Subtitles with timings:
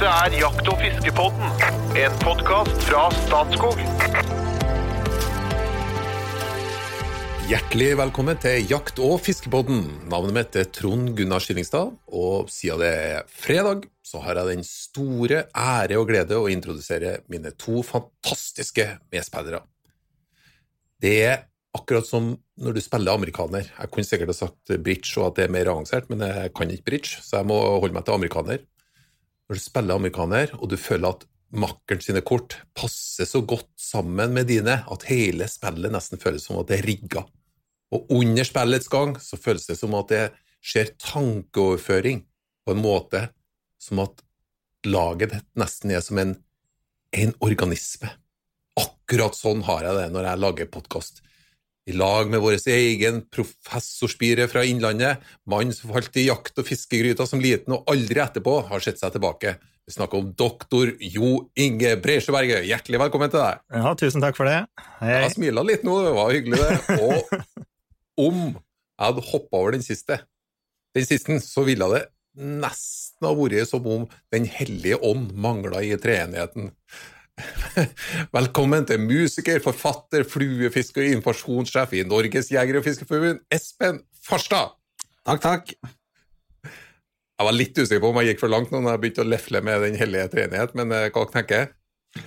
[0.00, 1.50] Dette er Jakt- og fiskepodden,
[2.00, 3.82] en podkast fra Statskog.
[7.50, 9.82] Hjertelig velkommen til Jakt- og fiskepodden.
[10.08, 14.64] Navnet mitt er Trond Gunnar Skillingstad, og siden det er fredag, så har jeg den
[14.64, 19.60] store ære og glede å introdusere mine to fantastiske medspillere.
[20.96, 21.38] Det er
[21.76, 23.68] akkurat som når du spiller amerikaner.
[23.68, 26.72] Jeg kunne sikkert ha sagt bridge og at det er mer avansert, men jeg kan
[26.72, 28.64] ikke bridge, så jeg må holde meg til amerikaner.
[29.50, 34.30] Når du spiller amerikaner, og du føler at makkeren sine kort passer så godt sammen
[34.36, 37.24] med dine at hele spillet nesten føles som at det er rigga.
[37.90, 40.22] Og under spillets gang så føles det som at det
[40.62, 42.22] skjer tankeoverføring
[42.62, 43.24] på en måte
[43.82, 44.22] som at
[44.86, 46.36] laget ditt nesten er som en,
[47.10, 48.12] en organisme.
[48.78, 51.24] Akkurat sånn har jeg det når jeg lager podkast.
[51.88, 57.24] I lag med vår egen professorspire fra Innlandet, mann som falt i jakt- og fiskegryta
[57.26, 59.54] som liten og aldri etterpå har sett seg tilbake.
[59.88, 62.66] Vi snakker om doktor Jo Inge Bresjeberget.
[62.68, 63.62] Hjertelig velkommen til deg.
[63.74, 64.60] Ja, tusen takk for det.
[65.00, 65.16] Hei.
[65.24, 66.98] Jeg smila litt nå, det var hyggelig, det.
[67.00, 67.64] Og
[68.28, 70.20] om jeg hadde hoppa over den siste,
[70.94, 72.04] den siste, så ville det
[72.38, 76.70] nesten ha vært som om Den hellige ånd mangla i treenigheten.
[78.36, 84.76] Velkommen til musiker, forfatter, fluefisker informasjonssjef i Norges jeger- og fiskerforbund, Espen Farstad.
[85.26, 85.72] Takk, takk.
[87.40, 89.30] Jeg var litt usikker på om jeg gikk for langt nå når jeg begynte å
[89.30, 92.24] lefle med Den hellige treenighet, men eh, hva tenker jeg?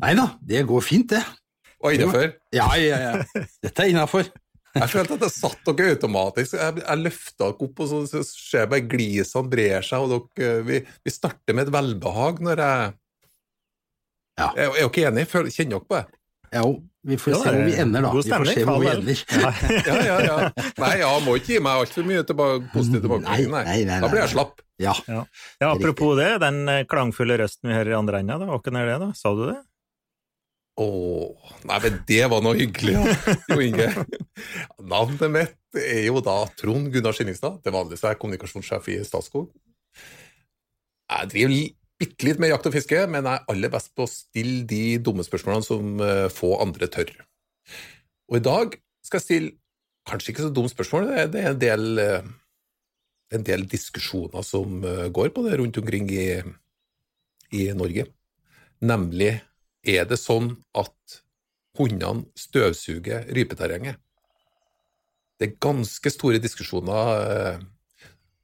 [0.00, 1.24] Nei da, det går fint, det.
[1.80, 2.30] Og innenfor?
[2.52, 3.42] Ja, ja, ja.
[3.64, 4.28] Dette er innafor.
[4.70, 6.52] Jeg følte at jeg satt dere automatisk.
[6.54, 10.28] Jeg, jeg løfta dere opp, og så, så ser jeg bare glisene brer seg, og
[10.38, 12.92] dere, vi, vi starter med et velbehag når jeg
[14.40, 14.48] Ja.
[14.56, 16.06] Er, er dere enig, Føl- Kjenner dere på det?
[16.50, 16.70] Ja, jo,
[17.06, 18.10] vi får Ja, se hvor vi er ender, da.
[18.10, 19.20] Vi får se hvor vi ender.
[19.86, 20.36] Ja, ja, ja.
[20.82, 24.10] Nei, jeg må ikke gi meg altfor mye tilbake, positiv tilbakemelding, Nei, nei, nei, Da
[24.10, 24.58] blir jeg slapp.
[24.80, 24.94] Ja.
[25.06, 25.20] Ja.
[25.60, 28.38] ja, apropos det, den eh, klangfulle røsten vi hører i andre enda.
[28.40, 29.10] Hvem er det, da?
[29.20, 29.58] Sa du det?
[30.80, 33.34] Åh, nei, men det var noe hyggelig, ja.
[33.52, 33.88] Jo Inge.
[34.80, 39.50] Navnet mitt er jo da Trond Gunnar Skinningstad, Til vanlig er jeg kommunikasjonssjef i Statskog.
[41.10, 41.54] Jeg driver
[42.00, 45.24] bitte litt med jakt og fiske, men er aller best på å stille de dumme
[45.26, 47.12] spørsmålene som eh, få andre tør.
[48.30, 49.56] Og i dag skal jeg stille
[50.08, 52.30] kanskje ikke så dumt spørsmål, det er, en del eh,
[53.36, 56.26] en del diskusjoner som eh, går på det rundt omkring i,
[57.54, 58.08] i Norge.
[58.80, 59.34] Nemlig
[59.84, 61.20] er det sånn at
[61.78, 64.00] hundene støvsuger rypeterrenget?
[65.40, 67.62] Det er ganske store diskusjoner,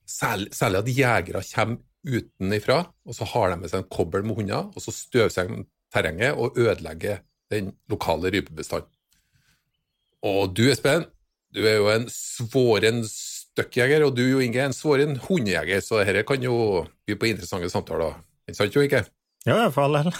[0.08, 4.70] særlig at jegere kommer utenifra, og så har de med seg en kobbel med hunder,
[4.72, 7.22] og så støvsuger de terrenget og ødelegger
[7.52, 8.90] den lokale rypebestanden.
[10.26, 11.06] Og du, Espen,
[11.54, 13.04] du er jo en svoren
[13.56, 17.30] støkkjeger, og du, Jo Inge, er en svoren hundejeger, så dette kan jo by på
[17.30, 18.18] interessante samtaler.
[18.48, 19.04] Ikke sant, Jo Inge?
[19.46, 19.94] Ja, i hvert fall.
[20.00, 20.16] eller?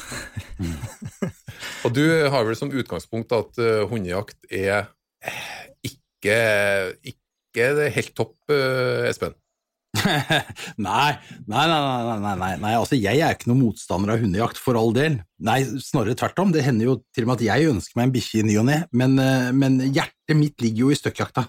[1.85, 4.87] Og du har vel som utgangspunkt at uh, hundejakt er
[5.85, 6.39] ikke,
[7.03, 9.35] ikke helt topp, uh, Espen?
[10.87, 11.13] nei,
[11.51, 15.21] nei, nei, nei, nei, altså jeg er ikke noen motstander av hundejakt, for all del.
[15.47, 16.53] Nei, snarere tvert om.
[16.55, 18.69] Det hender jo til og med at jeg ønsker meg en bikkje i ny og
[18.71, 21.45] ne, men, eh, men hjertet mitt ligger jo i støkkjakta.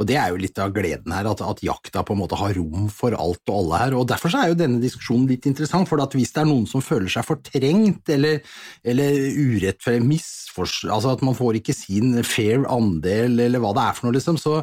[0.00, 2.54] Og det er jo litt av gleden her, at, at jakta på en måte har
[2.56, 3.96] rom for alt og alle her.
[3.98, 7.10] Og derfor er jo denne diskusjonen litt interessant, for hvis det er noen som føler
[7.12, 8.40] seg fortrengt eller,
[8.84, 10.78] eller urett for misfors...
[10.88, 14.38] Altså at man får ikke sin fair andel, eller hva det er for noe, liksom.
[14.40, 14.60] Så,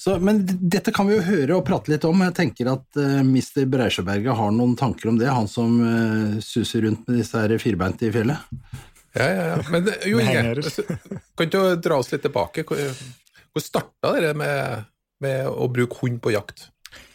[0.00, 2.24] så, men dette kan vi jo høre og prate litt om.
[2.26, 3.64] Jeg tenker at uh, Mr.
[3.70, 8.12] Breisjøberget har noen tanker om det, han som uh, suser rundt med disse firbeinte i
[8.14, 8.92] fjellet.
[9.16, 9.60] Ja, ja, ja.
[9.72, 10.62] Men eh, Jo Inge,
[11.36, 12.66] kan du dra oss litt tilbake?
[12.68, 14.88] Hvor, starta dere med,
[15.24, 16.68] med å bruke hund på jakt?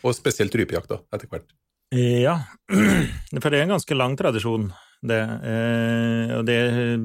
[0.06, 1.52] Og spesielt rypejakt, da, etter hvert.
[1.92, 2.38] Ja,
[3.42, 4.72] for det er en ganske lang tradisjon,
[5.06, 5.22] det.
[5.22, 6.60] Eh, og det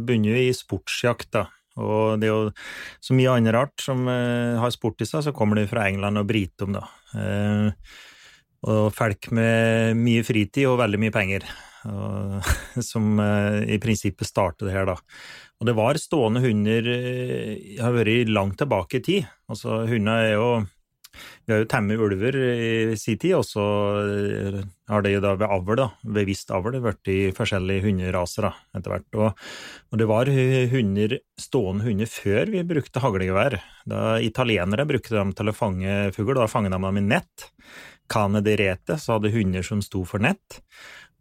[0.07, 1.47] begynner jo i sportsjakt, da.
[1.77, 2.53] Og det er jo
[3.05, 6.23] så mye annet rart som eh, har sport i seg, så kommer det fra England
[6.23, 6.87] og Britom, da.
[8.67, 11.47] Og folk med mye fritid og veldig mye penger,
[11.87, 12.53] og,
[12.91, 14.97] som eh, i prinsippet startet her, da.
[15.61, 19.29] Og det var stående hunder eh, har vært langt tilbake i tid.
[19.51, 20.49] Altså, hunder er jo
[21.47, 23.63] vi har jo temmet ulver i sin tid, og så
[24.03, 24.59] eh,
[24.91, 25.87] har det jo da ved avl, da,
[26.19, 29.09] bevisst avl, blitt forskjellige hunderaser da, etter hvert.
[29.17, 29.47] Og,
[29.93, 30.31] og det var
[30.75, 33.61] hunder, stående hunder før vi brukte haglegevær.
[33.89, 37.51] Da italienere brukte dem til å fange fugl, da fanget de dem i nett.
[38.13, 40.61] Cane de rete, så hadde hunder som sto for nett.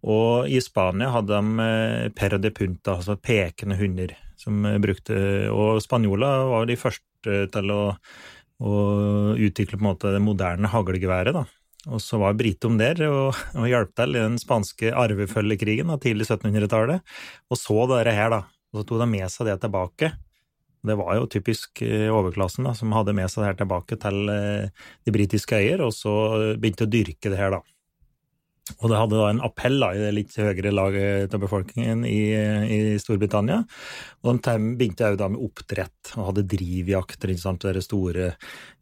[0.05, 5.15] Og i Spania hadde de pera perro de punta, altså pekende hunder, som eh, brukte
[5.49, 7.83] Og spanjoler var de første til å,
[8.61, 8.73] å
[9.33, 11.45] utvikle måte det moderne haglegeværet, da.
[11.85, 16.27] Og så var Britom der og, og hjalp til i den spanske arvefølgekrigen av tidlig
[16.27, 17.01] 1700-tallet,
[17.49, 18.43] og så dette her, da.
[18.73, 20.11] Og så tok de med seg det tilbake.
[20.85, 24.33] Det var jo typisk eh, overklassen da, som hadde med seg det her tilbake til
[24.33, 26.13] eh, de britiske øyer, og så
[26.59, 27.63] begynte å dyrke det her, da.
[28.81, 32.21] Og det hadde da en appell da, i det litt høyere laget av befolkningen i,
[32.33, 33.59] i Storbritannia.
[34.25, 38.31] Og de begynte òg med oppdrett, og hadde drivjakter, ikke sant, den store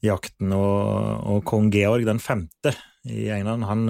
[0.05, 0.55] jakten.
[0.55, 2.71] Og, og kong Georg den femte
[3.03, 3.89] i England, han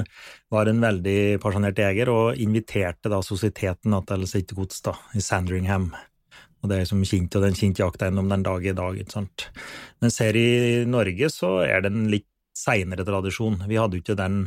[0.49, 5.91] var en veldig pasjonert jeger, og inviterte da sosieteten til sitt gods da, i Sandringham.
[6.63, 9.17] Og det er som kjent, og den kjente jakta gjennom den dag i dag, ikke
[9.17, 9.47] sant.
[9.99, 10.49] Men ser i
[10.87, 13.65] Norge så er det en litt seinere tradisjon.
[13.67, 14.45] Vi hadde jo ikke den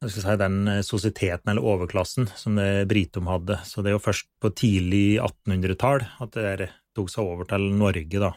[0.00, 3.58] jeg skal si, den eh, sosieteten eller overklassen som det Britom hadde.
[3.68, 7.68] Så det er jo først på tidlig 1800-tall at det der tok seg over til
[7.76, 8.32] Norge, da.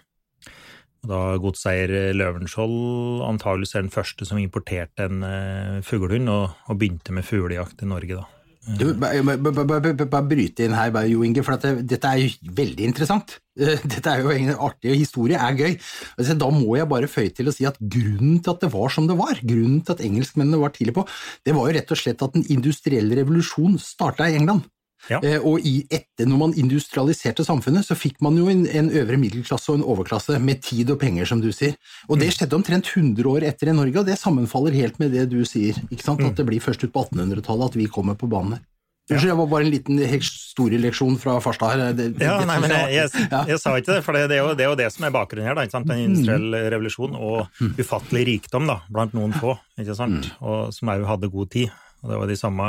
[1.03, 6.77] Og da godseier Løvenskiold antageligvis er den første som importerte en uh, fuglehund, og, og,
[6.79, 8.42] begynte med fuglejakt i Norge, da.
[8.63, 13.35] Du, Bare bryte inn her, Jo Inge, for det, dette er jo veldig interessant.
[13.59, 15.75] Dette er jo en artig historie, er gøy.
[16.15, 18.93] Altså, da må jeg bare føye til å si at grunnen til at det var
[18.93, 21.03] som det var, grunnen til at engelskmennene var tidlig på,
[21.45, 24.65] det var jo rett og slett at den industrielle revolusjon starta i England.
[25.11, 25.19] Ja.
[25.19, 29.19] Eh, og i etter, når man industrialiserte samfunnet, så fikk man jo en, en, øvre
[29.19, 31.75] middelklasse og en overklasse med tid og penger, som du sier.
[32.07, 32.35] Og det mm.
[32.37, 35.79] skjedde omtrent 100 år etter i Norge, og det sammenfaller helt med det du sier.
[35.89, 36.23] ikke sant?
[36.23, 36.31] Mm.
[36.31, 38.63] At det blir først ut på 1800-tallet at vi kommer på banen her.
[39.11, 41.95] Unnskyld, det var bare en liten historieleksjon fra Farstad her.
[41.97, 44.63] Det, ja, nei, men jeg, jeg, jeg, sa ikke det, for det, er jo, det,
[44.63, 45.57] er jo det som er bakgrunnen her.
[45.57, 45.89] Da, ikke sant?
[45.91, 50.29] Den industrielle revolusjon og ufattelig rikdom da, blant noen få, ikke sant?
[50.39, 51.73] Og, som òg hadde god tid.
[52.03, 52.67] Og det var de samme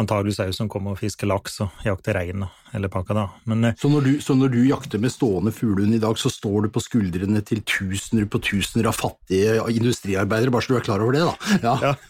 [0.00, 3.30] antageligvis òg som kom og fiske laks og jakte rein og hele pakka, da.
[3.44, 6.30] Men, eh, så, når du, så, når du, jakter med stående fuglehund i dag, så
[6.32, 10.84] står du på skuldrene til tusener på tusener av fattige industriarbeidere, bare så du er
[10.86, 11.34] klar over det, da?
[11.62, 11.74] Ja.
[11.82, 11.92] ja.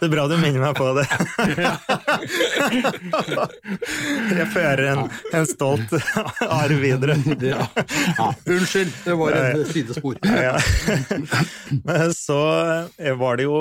[0.00, 1.06] Det er bra du minner meg på det.
[4.40, 5.02] Jeg fører en,
[5.36, 5.90] en stolt
[6.46, 7.14] arv videre.
[7.44, 7.60] Ja.
[8.48, 10.14] Unnskyld, det var et sidespor.
[12.16, 12.38] Så
[13.20, 13.56] var det jo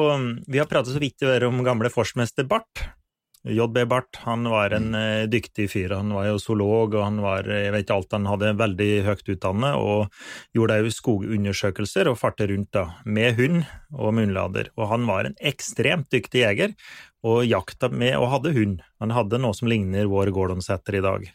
[0.48, 2.99] Vi har pratet så vidt om gamle forsmester Barth.
[3.48, 5.30] JB Barth han var en mm.
[5.32, 5.94] dyktig fyr.
[5.96, 9.32] Han var jo zoolog, og han var jeg vet ikke alt, han hadde veldig høyt
[9.36, 13.62] utdannet, og gjorde òg skogundersøkelser og farte rundt da, med hund
[13.96, 14.74] og munnlader.
[14.76, 16.76] Og han var en ekstremt dyktig jeger,
[17.24, 18.80] og jakta med og hadde hund.
[19.04, 21.28] Han hadde noe som ligner vår Gordon-setter i dag.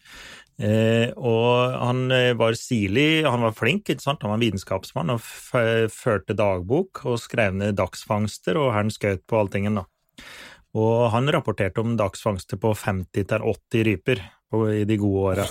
[0.55, 4.23] Eh, og han eh, var stilig, han var flink, ikke sant?
[4.23, 5.25] han var vitenskapsmann og
[5.91, 9.89] førte dagbok og skrev ned dagsfangster, og han skjøt på alltingen, da.
[10.75, 14.23] Og han rapporterte om dagsfangster på 50-80 ryper
[14.75, 15.45] i de gode åra.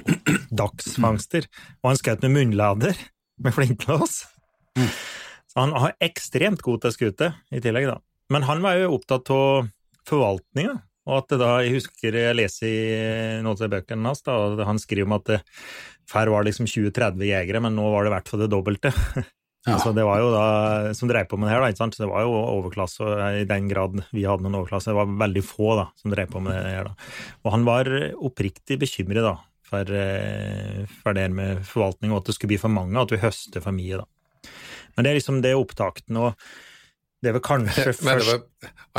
[0.62, 1.46] Dagsfangster.
[1.82, 2.98] Og han skjøt med munnlader
[3.42, 4.24] med flintlås.
[5.54, 8.00] Så han har ekstremt god til å skute i tillegg, da.
[8.32, 9.68] Men han var jo opptatt av
[10.08, 10.74] forvaltninga,
[11.04, 14.80] og at det da, jeg husker jeg leser i noen av bøkene hans, da, han
[14.80, 15.40] skriver om at det,
[16.10, 18.94] før var liksom 20-30 jegere, men nå var det i hvert fall det dobbelte.
[19.64, 19.78] Ja.
[19.78, 20.46] Altså, det var jo da,
[20.96, 21.96] som drev på med det her, da, ikke sant?
[21.96, 24.90] Så det var jo overklasse, og i den grad vi hadde noen overklasse.
[24.92, 26.90] Det var veldig få da, som drev på med det her.
[26.90, 27.08] da.
[27.46, 27.88] Og han var
[28.28, 32.72] oppriktig bekymret da, for, eh, for det med forvaltning, og at det skulle bli for
[32.76, 34.02] mange, at vi høster for mye.
[34.02, 34.50] da.
[34.94, 36.36] Men det er liksom det opptakten, og
[37.24, 38.42] det er vel kanskje først var,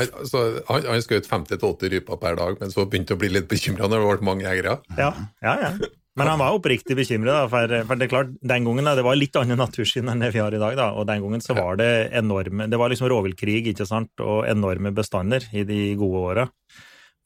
[0.01, 0.41] altså,
[0.71, 4.01] Han, han skjøt 50-80 ryper per dag, men så begynte å bli litt bekymra når
[4.01, 4.79] det ble mange jegere?
[4.97, 5.11] Ja,
[5.45, 5.91] ja, ja.
[6.15, 9.35] Men han var oppriktig bekymret, for, for, det er klart, den gangen det var litt
[9.35, 10.77] annet natursyn enn det vi har i dag.
[10.79, 14.47] Da, og den gangen så var det enorme Det var liksom rovviltkrig ikke sant, og
[14.47, 16.47] enorme bestander i de gode åra.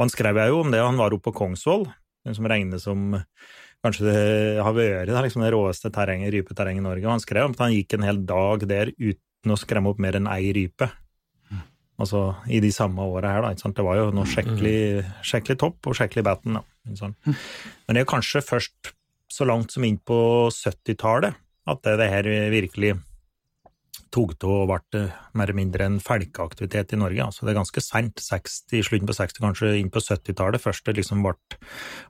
[0.01, 1.85] Han skrev jo om det, han var oppe på Kongsvoll,
[2.33, 3.19] som regnes som
[3.83, 4.23] kanskje det
[4.63, 7.05] har vært det, liksom det råeste terrenget, rypeterrenget i Norge.
[7.05, 10.01] Og han skrev om at han gikk en hel dag der uten å skremme opp
[10.01, 10.89] mer enn ei rype.
[11.99, 13.53] Altså i de samme åra her, da.
[13.53, 13.75] Ikke sant?
[13.75, 16.63] Det var jo noe skikkelig, skikkelig topp og skikkelig batten, da.
[16.97, 17.15] Sånn.
[17.25, 18.93] Men det er kanskje først
[19.29, 21.37] så langt som inn på 70-tallet
[21.69, 22.95] at det, det, her virkelig
[24.09, 25.03] tok til og ble
[25.37, 27.27] mer eller mindre en felkeaktivitet i Norge.
[27.27, 31.21] Altså det er ganske seint, slutten på 60, kanskje inn på 70-tallet, først det liksom
[31.25, 31.35] ble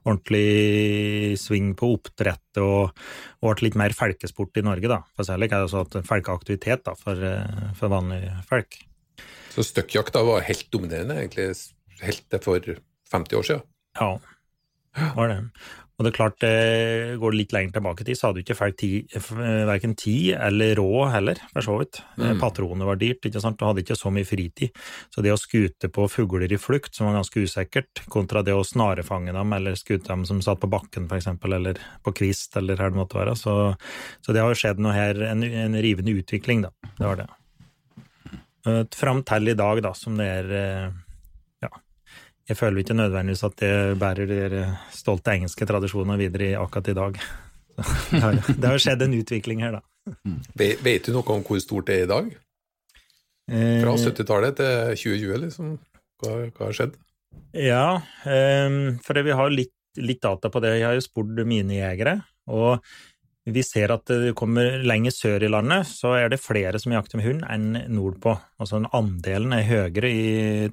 [0.08, 2.96] ordentlig sving på oppdrett og,
[3.42, 5.02] og ble litt mer felkesport i Norge, da.
[5.12, 7.20] For særlig er det så at felkeaktivitet da, for,
[7.76, 8.80] for vanlige folk.
[9.52, 11.52] Så støkkjakta var helt dominerende, egentlig,
[12.00, 12.74] helt til for
[13.12, 13.66] 50 år siden?
[13.98, 14.14] Ja,
[15.16, 15.38] var det.
[16.00, 18.54] Og det er klart, det går litt lenger tilbake i tid, så hadde du ikke
[18.56, 19.16] folk tid,
[19.68, 21.98] verken tid eller råd heller, for så vidt.
[22.16, 22.38] Mm.
[22.40, 24.72] Patroner var dyrt, ikke sant, du hadde ikke så mye fritid.
[25.12, 28.64] Så det å skute på fugler i flukt, som var ganske usikkert, kontra det å
[28.64, 32.94] snarefange dem, eller skute dem som satt på bakken, eksempel, eller på kvist, eller her
[32.94, 33.58] det måtte være, så,
[34.24, 36.72] så det har jo skjedd noe her, en, en rivende utvikling, da.
[36.96, 37.28] Det var det.
[38.70, 40.90] Eh, Fram til i dag, da, som det er eh,
[42.50, 44.64] jeg føler ikke nødvendigvis at det bærer de
[44.94, 47.20] stolte engelske tradisjoner videre akkurat i dag.
[48.10, 50.10] Det har, det har skjedd en utvikling her, da.
[50.60, 52.26] Vet du noe om hvor stort det er i dag?
[53.48, 55.70] Eh, Fra 70-tallet til 2020, liksom?
[56.20, 56.98] Hva, hva har skjedd?
[57.56, 57.86] Ja,
[58.28, 60.74] ehm, for vi har litt, litt data på det.
[60.76, 62.18] Jeg har jo spurt mine jegere,
[62.52, 62.84] og
[63.48, 67.20] vi ser at det kommer lenger sør i landet, så er det flere som jakter
[67.20, 68.34] med hund enn nordpå.
[68.60, 70.24] Altså andelen er høyere i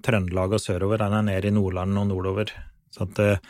[0.04, 2.52] Trøndelag og sørover enn den er i Nordland og nordover.
[2.92, 3.44] Så at eh,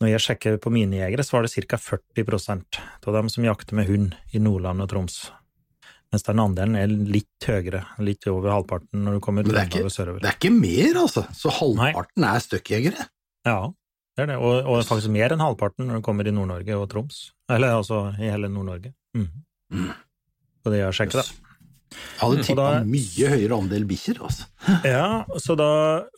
[0.00, 1.80] når jeg sjekker på mine jegere, så var det ca.
[1.80, 5.20] 40% av dem som jakter med hund i Nordland og Troms.
[6.14, 9.92] Mens den andelen er litt høyere, litt over halvparten når du kommer er Trøndelag og
[9.92, 10.22] sørover.
[10.24, 11.26] det er ikke mer, altså.
[11.36, 13.08] Så halvparten er støkkjegere.
[13.46, 13.60] Ja,
[14.16, 14.36] det er det.
[14.40, 17.18] Og, og faktisk mer enn halvparten når det kommer i Nord-Norge og Troms.
[17.52, 18.94] Eller altså i hele Nord-Norge.
[19.16, 19.28] Mm.
[19.72, 19.90] Mm.
[20.64, 21.34] Så det jeg sjekket, yes.
[21.34, 21.42] da.
[21.96, 24.48] Jeg hadde tippa mye høyere andel bikkjer, altså.
[24.96, 25.68] Ja, så da,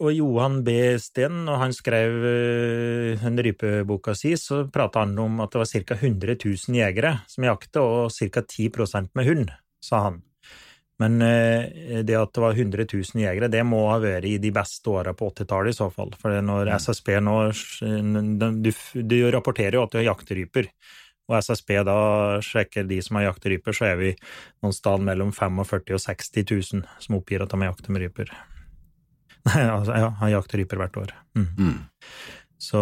[0.01, 0.77] og Johan B.
[1.03, 5.71] Steen, når han skrev eh, den rypeboka si, så prata han om at det var
[5.75, 5.99] ca.
[5.99, 8.47] 100 000 jegere som jakter, og ca.
[8.47, 9.53] 10% med hund,
[9.85, 10.23] sa han.
[10.99, 14.51] Men eh, det at det var 100 000 jegere, det må ha vært i de
[14.55, 16.11] beste åra på 80-tallet i så fall.
[16.19, 17.37] For når SSB nå
[18.65, 20.71] du, du rapporterer jo at du har jakteryper.
[21.29, 21.99] Og SSB da
[22.43, 24.13] sjekker de som har jakteryper, så er vi
[24.65, 26.47] noen sted mellom 45 000 og 60
[26.81, 28.33] 000 som oppgir at de har jakter med ryper.
[29.49, 31.15] Nei, altså, ja, han har jakteryper hvert år.
[31.39, 31.49] Mm.
[31.59, 31.77] Mm.
[32.59, 32.81] Så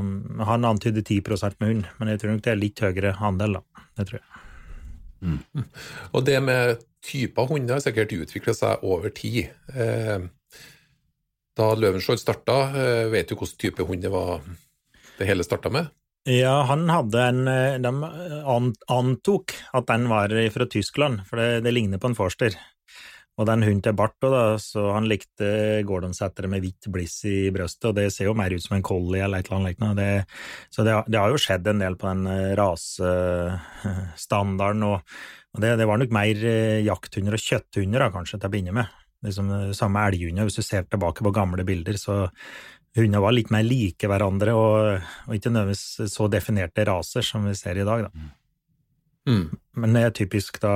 [0.00, 1.20] um, han antyder 10
[1.60, 3.84] med hund, men jeg tror nok det er litt høyere andel, da.
[3.94, 4.26] Det tror jeg.
[6.12, 9.44] Og det med typer hunder har sikkert utviklet seg over tid.
[9.74, 10.20] Eh,
[11.54, 14.28] da Løvenskiold starta, eh, vet du hvilken type hund det var
[15.18, 15.84] det hele starta med?
[16.24, 17.90] Ja, han hadde en eh, De
[18.88, 22.52] antok at den var fra Tyskland, for det, det ligner på en forster.
[23.34, 27.88] Og den hunden til bart, da, så han likte Gordon-settere med hvitt bliss i brøstet,
[27.90, 29.98] og det ser jo mer ut som en collie eller et eller annet.
[29.98, 30.22] Det,
[30.70, 32.22] så det, det har jo skjedd en del på den
[32.60, 35.02] rasestandarden, og,
[35.54, 38.76] og det, det var nok mer eh, jakthunder og kjøtthunder da, kanskje til å begynne
[38.76, 39.00] med.
[39.24, 42.24] Liksom samme elghunder, hvis du ser tilbake på gamle bilder, så
[42.94, 47.54] hundene var litt mer like hverandre, og, og ikke nødvendigvis så definerte raser som vi
[47.58, 48.26] ser i dag, da.
[49.24, 49.46] Mm.
[49.80, 50.74] Men det er typisk da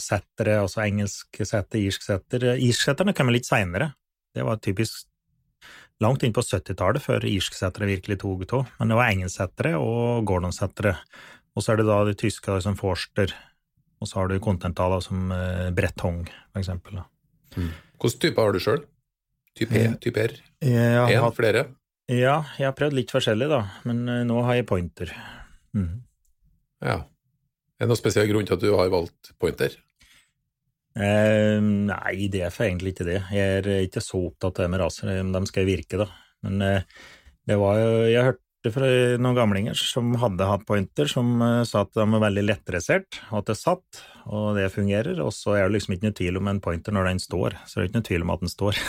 [0.00, 2.46] settere, altså engelsk setter, irsk setter.
[2.56, 3.90] Irsksetterne kommer litt seinere.
[4.34, 5.04] Det var typisk
[6.02, 8.70] langt inn på 70-tallet før irsksettere virkelig tok av.
[8.78, 10.96] Men det var engelsksettere og gordonsettere.
[11.54, 13.34] Og så er det da de tyske som Forster,
[14.04, 16.20] og så har du kontinentaler som eh, Bretong,
[16.60, 17.00] eksempel.
[17.00, 17.06] Da.
[17.56, 18.82] Hvilken type har du sjøl?
[19.56, 20.36] Type E, Eh, type R?
[20.60, 21.64] Én, hatt- flere?
[22.10, 25.10] ja, jeg har prøvd litt forskjellig, da, men eh, nå har jeg pointer.
[25.74, 26.02] Mm.
[26.84, 26.98] Ja.
[27.80, 29.72] Er det noen spesiell grunn til at du har valgt pointer?
[30.94, 33.20] Eh, nei, det er for egentlig ikke det.
[33.34, 36.06] Jeg er ikke så opptatt av det med raser, eh, de skal virke, da.
[36.46, 36.82] Men eh,
[37.48, 38.88] det var jo Jeg hørte fra
[39.20, 43.42] noen gamlinger som hadde hatt pointer, som eh, sa at de var veldig lettdressert, og
[43.42, 45.20] at det satt, og det fungerer.
[45.24, 47.76] Og så er det liksom ikke noe tvil om en pointer når den står, så
[47.76, 48.80] det er ikke noe tvil om at den står.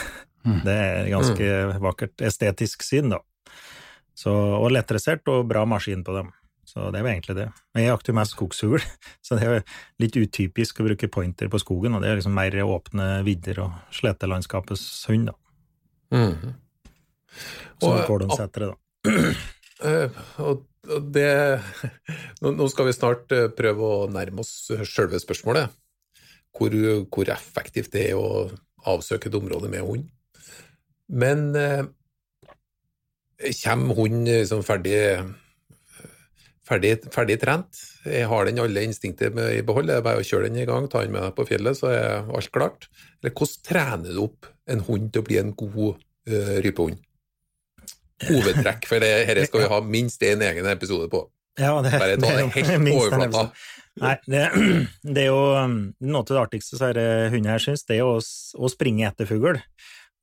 [0.46, 0.60] Mm.
[0.68, 1.46] Det er ganske
[1.82, 3.18] vakkert estetisk syn, da.
[4.16, 6.28] Så, og lettdressert og bra maskin på dem.
[6.66, 7.46] Så det er jo egentlig det.
[7.74, 8.78] Men jeg jakter mest skogshugl,
[9.26, 9.64] så det er jo
[10.04, 13.76] litt utypisk å bruke pointer på skogen, og det er liksom mer åpne vidder og
[13.94, 15.36] sletelandskapets hund, da.
[16.14, 16.30] så
[17.82, 18.76] Som Og- Gordon-settere, da.
[19.10, 20.64] Eh, og og
[21.12, 21.30] det
[22.42, 25.72] nå, skal vi snart eh, prøve å nærme oss selve spørsmålet.
[26.56, 26.72] Hvor,
[27.12, 28.46] hvor effektivt det er å
[28.88, 30.06] avsøke et område med hund.
[31.12, 31.82] Men eh,
[33.60, 34.96] kommer hunden liksom ferdig,
[36.66, 37.82] ferdig, ferdig trent?
[38.30, 39.90] Har den alle instinkter i behold?
[39.90, 41.92] Det er bare å kjøre den i gang, ta den med deg på fjellet, så
[41.92, 42.88] er alt klart.
[43.20, 47.02] Eller hvordan trener du opp en hund til å bli en god uh, rypehund?
[48.24, 51.26] Hovedtrekk, for det, dette skal vi ha minst én egen episode på.
[51.60, 53.48] Ja, det, Bare ta det helt overflata.
[54.00, 54.42] Nei, det,
[55.16, 58.08] det er jo um, Noe av det artigste så det hunder her syns, det er
[58.08, 59.60] å, å springe etter fugl.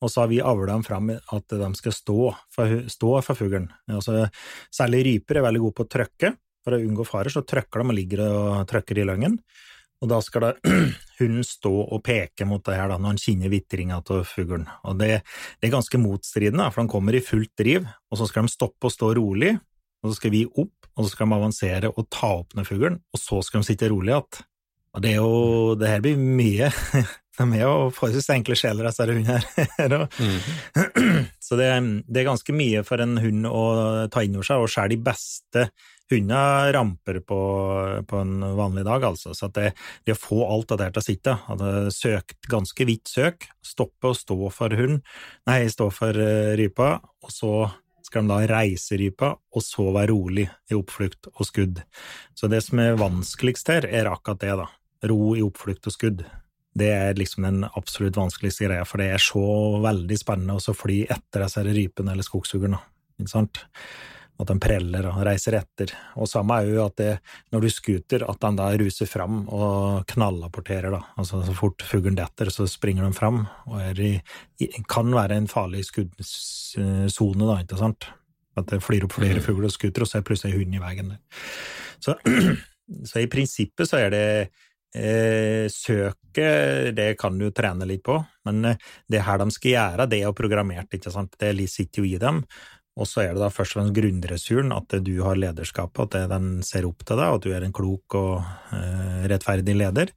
[0.03, 2.17] Og så har vi avla dem fram at de skal stå
[2.53, 3.69] for, stå for fuglen.
[3.87, 4.25] Altså,
[4.73, 6.33] særlig ryper er veldig gode på å trykke.
[6.63, 9.37] For å unngå farer så trykker de og ligger og trykker i løgnen.
[10.03, 10.51] Og da skal da
[11.21, 14.67] hunden stå og peke mot det her da, når han kjenner vitringa av fuglen.
[14.83, 15.21] Og det,
[15.61, 18.89] det er ganske motstridende, for han kommer i fullt driv, og så skal de stoppe
[18.89, 19.55] og stå rolig,
[20.03, 22.99] og så skal vi opp, og så skal de avansere og ta opp den fuglen,
[23.15, 24.47] og så skal de sitte rolig igjen.
[24.93, 26.69] Og det er jo Det her blir mye.
[27.33, 29.39] De er jo forholdsvis enkle sjeler, disse hundene
[29.79, 29.95] her.
[30.21, 31.31] Mhm.
[31.43, 31.69] Så det,
[32.07, 33.63] det er ganske mye for en hund å
[34.13, 35.65] ta inn over seg, og selv de beste
[36.11, 37.39] hunder ramper på,
[38.07, 39.33] på, en vanlig dag, altså.
[39.37, 39.71] Så det,
[40.05, 43.47] det, å få alt av det til å sitte, at det søkt ganske vidt søk,
[43.65, 45.01] stoppe og stå for hund,
[45.49, 47.53] nei, stå for uh, rypa, og så
[48.03, 51.81] skal de da reise rypa, og så være rolig i oppflukt og skudd.
[52.37, 54.69] Så det som er vanskeligst her, er akkurat det, da.
[55.09, 56.25] Ro i oppflukt og skudd.
[56.73, 59.43] Det er liksom den absolutt vanskeligste greia, for det er så
[59.83, 62.79] veldig spennende å fly etter disse rypene eller skogsfuglene,
[63.21, 63.61] ikke sant?
[64.41, 65.91] At de preller og reiser etter.
[66.17, 67.11] Og samme er jo at det,
[67.53, 71.03] når du scooter, at de da ruser fram og knallapporterer, da.
[71.21, 74.17] Altså så fort fuglen detter, så springer de fram, og i,
[74.89, 78.09] kan være en farlig skuddsone, da, ikke sant?
[78.57, 79.45] At det flyr opp flere mm.
[79.45, 81.47] fugler og scooter, og så er plutselig hund i veien der.
[82.03, 82.17] Så,
[83.09, 84.27] så i prinsippet så er det
[84.95, 90.05] Eh, søket, det kan du trene litt på, men eh, det her de skal gjøre,
[90.05, 92.43] det er jo programmert, ikke sant, det sitter jo i dem.
[92.93, 96.59] Og så er det da først og fremst grunnressuren, at du har lederskapet, at den
[96.65, 100.11] ser opp til deg, at du er en klok og eh, rettferdig leder.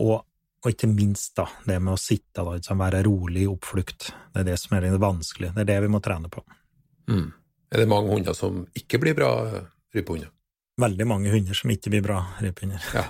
[0.00, 0.16] Og,
[0.62, 4.08] og, ikke minst da, det med å sitte, da, liksom være rolig i oppflukt.
[4.32, 5.52] Det er det som er det vanskelige.
[5.52, 6.40] Det er det vi må trene på.
[7.12, 7.28] Mm.
[7.74, 9.30] Er det mange hunder som ikke blir bra
[9.92, 10.32] rypehunder?
[10.80, 12.90] Veldig mange hunder som ikke blir bra rypehunder.
[12.96, 13.06] Ja.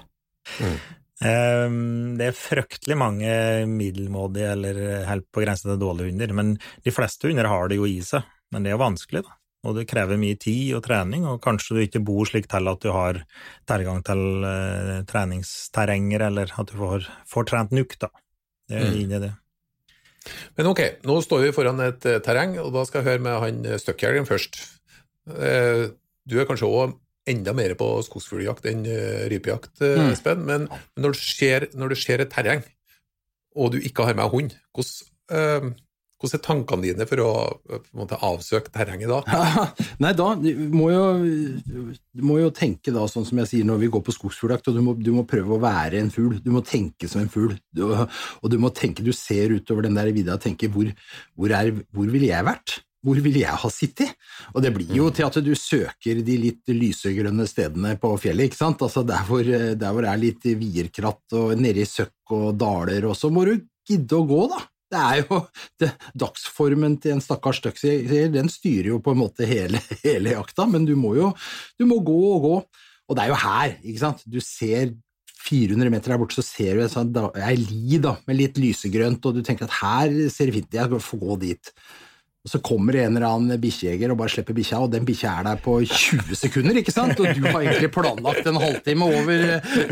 [0.58, 0.76] Mm.
[1.22, 3.30] Ehm, det er fryktelig mange
[3.70, 6.50] middelmådige eller helt på grensen til dårlige hunder, men
[6.84, 8.26] de fleste hunder har det jo i seg.
[8.54, 9.38] Men det er vanskelig, da.
[9.64, 12.82] Og det krever mye tid og trening, og kanskje du ikke bor slik til at
[12.84, 13.22] du har
[13.68, 18.10] tilgang til uh, treningsterrenger, eller at du får, får trent nok, da.
[18.68, 19.14] Det er mm.
[19.24, 19.32] det.
[20.58, 23.40] Men ok, nå står vi foran et uh, terreng, og da skal jeg høre med
[23.40, 24.60] han uh, støkkjegeren først.
[25.32, 25.96] Uh,
[26.28, 26.98] du er kanskje òg
[27.32, 30.44] enda mer på skogsfugljakt enn uh, rypejakt, uh, Espen.
[30.44, 30.50] Mm.
[30.50, 32.64] Men, men når, du ser, når, du ser, et terreng,
[33.56, 35.72] og du ikke har med hund, hvordan, uh,
[36.24, 37.30] hvordan er tankene dine for å
[37.96, 39.20] måte, avsøke terrenget da?
[40.02, 41.04] Nei, da må, jo,
[41.64, 44.78] du må jo tenke da, sånn som jeg sier når vi går på skogsfugljakt, og
[44.78, 46.38] du må, du må, prøve å være en fugl.
[46.44, 47.54] Du må tenke som en fugl.
[47.80, 50.90] og du må tenke, du ser utover den der vidda og tenker hvor,
[51.38, 52.80] hvor, er, hvor ville jeg vært?
[53.04, 54.14] hvor ville jeg ha sittet?
[54.54, 58.60] Og det blir jo til at du søker de litt lysegrønne stedene på fjellet, ikke
[58.62, 58.84] sant?
[58.86, 63.18] Altså der hvor, der hvor det er litt vierkratt og nedi søkk og daler, og
[63.18, 64.62] så må du gidde å gå, da.
[64.94, 65.40] Det er jo
[65.82, 65.90] det,
[66.24, 70.86] Dagsformen til en stakkars støkkseer, den styrer jo på en måte hele, hele jakta, men
[70.86, 71.32] du må jo
[71.80, 72.56] du må gå og gå.
[73.04, 74.22] Og det er jo her, ikke sant.
[74.30, 74.94] Du ser
[75.44, 79.44] 400 meter der borte, så ser du ei li da, med litt lysegrønt, og du
[79.44, 81.72] tenker at her ser det fint ut, jeg får gå dit.
[82.44, 85.46] Og så kommer en eller annen bikkjejeger og bare slipper bikkja, og den bikkja er
[85.46, 87.16] der på 20 sekunder, ikke sant?
[87.16, 89.44] Og du har egentlig planlagt en halvtime over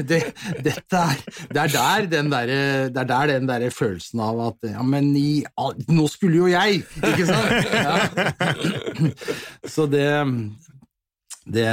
[0.04, 0.18] det,
[0.60, 2.52] dette er, det er der den der,
[2.92, 5.40] det er der den derre følelsen av at Ja, men i,
[5.88, 6.84] nå skulle jo jeg!
[7.00, 7.72] Ikke sant?
[7.72, 7.96] Ja.
[9.72, 10.06] Så det,
[11.46, 11.64] det,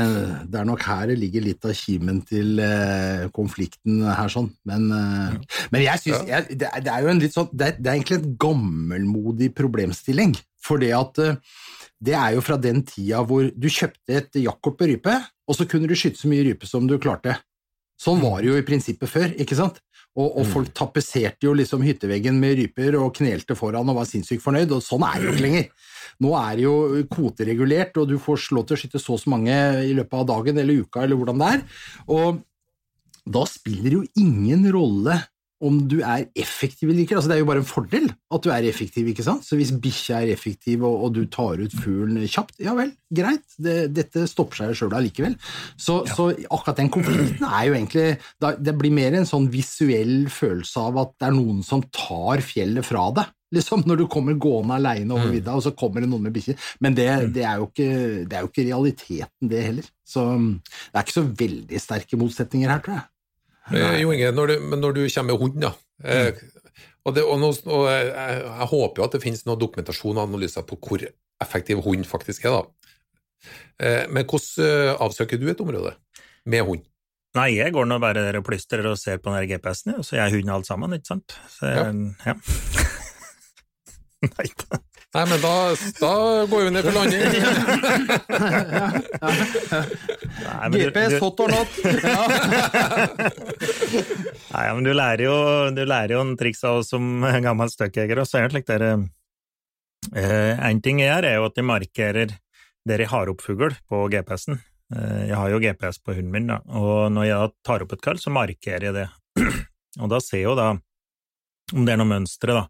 [0.48, 4.50] det, er nok her det ligger litt av kimen til eh, konflikten her, sånn.
[4.70, 8.00] Men, eh, men jeg syns det, det, er jo en litt sånn det, det, er
[8.00, 10.40] egentlig en gammelmodig problemstilling.
[10.64, 11.38] For det at eh,
[12.00, 15.16] det er jo fra den tida hvor du kjøpte et jaktkort på rype,
[15.50, 17.36] og så kunne du skyte så mye rype som du klarte.
[18.00, 19.82] Sånn var det jo i prinsippet før, ikke sant?
[20.16, 20.52] Og, og mm.
[20.54, 24.84] folk tapetserte jo liksom hytteveggen med ryper og knelte foran og var sinnssykt fornøyd, og
[24.84, 25.66] sånn er det jo ikke lenger.
[26.24, 26.76] Nå er det jo
[27.12, 30.30] kvoteregulert, og du får lov til å skyte så og så mange i løpet av
[30.32, 31.66] dagen eller uka, eller hvordan det er.
[32.16, 32.40] Og
[33.30, 35.20] da spiller det jo ingen rolle
[35.66, 37.18] om du er effektiv eller ikke.
[37.18, 39.46] Altså, det er jo bare en fordel at du er effektiv, ikke sant?
[39.46, 43.46] Så hvis bikkja er effektiv og, og, du tar ut fuglen kjapt, ja vel, greit,
[43.62, 45.36] det, dette stopper seg sjøl allikevel.
[45.76, 46.16] Så, ja.
[46.16, 48.08] så, akkurat den konflikten er jo egentlig
[48.40, 52.86] Det blir mer en sånn visuell følelse av at det er noen som tar fjellet
[52.86, 55.36] fra deg liksom, når du kommer gående aleine over mm.
[55.38, 56.58] vidda, og så kommer det noen med bikkjer.
[56.84, 57.32] Men det, mm.
[57.36, 57.88] det, er ikke,
[58.26, 59.88] det, er jo ikke, realiteten, det heller.
[60.08, 63.08] Så det er ikke så veldig sterke motsetninger her, tror jeg.
[63.72, 65.72] Men, jo Inge, når du, men når du kommer med hund, da
[66.04, 66.68] eh, mm.
[67.06, 70.26] og, det, og, nå, og jeg, jeg, håper jo at det finnes noe dokumentasjon og
[70.26, 71.06] analyser på hvor
[71.40, 72.60] effektiv hund faktisk er.
[72.60, 72.94] da.
[73.80, 75.96] Eh, men hvordan eh, avsøker du et område
[76.50, 76.86] med hund?
[77.38, 80.18] Nei, jeg går nå bare der og plystrer og ser på den GPS-en, og så
[80.18, 81.38] er jeg hund alt sammen, ikke sant.
[81.54, 81.86] Så, ja.
[82.26, 82.34] ja.
[84.34, 84.80] Nei da.
[85.10, 85.54] Nei, men da,
[85.98, 87.24] da, går vi ned for landing.
[90.76, 91.70] GPS hot or not.
[93.90, 95.38] Nei, men du lærer jo,
[95.76, 98.70] du lærer jo en triks av oss som gammel støkkjeger, og så er det slik
[98.70, 102.36] der eh, En ting jeg gjør, er jo at jeg markerer
[102.90, 104.62] der jeg har opp fugl på GPS-en.
[104.96, 108.06] Eh, jeg har jo GPS på hunden min, da, og når jeg tar opp et
[108.06, 109.10] kall, så markerer jeg det.
[110.04, 110.72] Og da ser jeg jo da
[111.74, 112.64] om det er noe mønstre, da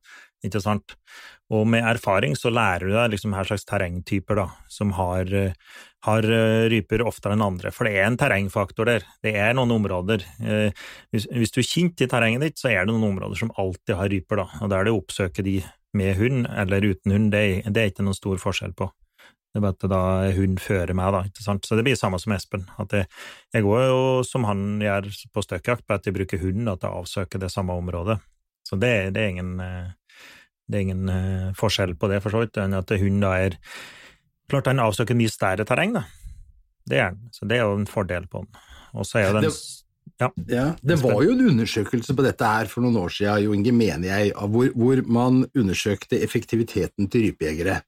[0.46, 0.96] ikke sant?
[1.52, 5.32] Og med erfaring så lærer du deg liksom her slags terrengtyper da, som har,
[6.08, 9.06] har eh, ryper oftere enn andre, for det er en terrengfaktor der.
[9.24, 10.24] Det er noen områder.
[10.40, 13.98] Eh, hvis, du er kjent i terrenget ditt, så er det noen områder som alltid
[14.00, 15.60] har ryper, da, og da er det å oppsøke de
[15.98, 18.90] med hund eller uten hund, det, er- ikke noen stor forskjell på.
[19.50, 20.02] Det er bare at da
[20.38, 21.66] hund fører meg, da, ikke sant.
[21.66, 22.68] Så det blir samme som Espen.
[22.80, 23.08] At jeg,
[23.56, 27.00] jeg går jo som han gjør på støkkjakt, bare at jeg bruker hund, til å
[27.02, 28.20] avsøke det samme området.
[28.70, 30.30] Så det, det er ingen, eh,
[30.70, 31.10] det er ingen
[31.58, 33.58] forskjell på det, for så vidt, enn at hund da er
[34.50, 36.04] Klart han avsøker mye større terreng, da.
[36.90, 37.20] Det er han.
[37.36, 38.50] Så det er jo en fordel på den.
[38.98, 39.76] Og så er jo den Det-
[40.20, 43.72] Ja, Det var jo en undersøkelse på dette her for noen år siden, Jo Inge,
[43.72, 47.82] mener jeg, av hvor, hvor man undersøkte effektiviteten til rypejegere.